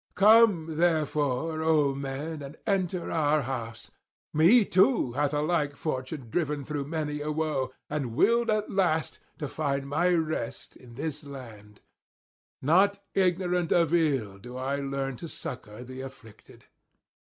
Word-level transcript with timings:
Come 0.15 0.77
therefore, 0.77 1.61
O 1.61 1.93
men, 1.93 2.41
and 2.41 2.57
enter 2.65 3.11
our 3.11 3.43
house. 3.43 3.91
Me 4.33 4.65
too 4.65 5.11
hath 5.11 5.31
a 5.31 5.41
like 5.43 5.75
fortune 5.75 6.31
driven 6.31 6.63
through 6.63 6.85
many 6.85 7.21
a 7.21 7.31
woe, 7.31 7.71
and 7.87 8.15
willed 8.15 8.49
at 8.49 8.71
last 8.71 9.19
to 9.37 9.47
find 9.47 9.87
my 9.87 10.07
rest 10.09 10.75
in 10.75 10.95
this 10.95 11.23
land. 11.23 11.81
Not 12.63 12.97
ignorant 13.13 13.71
of 13.71 13.93
ill 13.93 14.39
do 14.39 14.57
I 14.57 14.77
learn 14.77 15.17
to 15.17 15.29
succour 15.29 15.83
the 15.83 16.01
afflicted.' 16.01 16.63